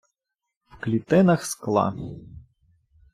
[0.65, 1.95] В клітинах скла...